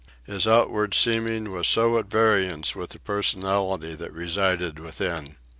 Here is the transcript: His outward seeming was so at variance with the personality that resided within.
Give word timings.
His 0.23 0.47
outward 0.47 0.95
seeming 0.95 1.51
was 1.51 1.67
so 1.67 1.99
at 1.99 2.07
variance 2.09 2.75
with 2.75 2.89
the 2.89 2.97
personality 2.97 3.93
that 3.93 4.11
resided 4.11 4.79
within. 4.79 5.35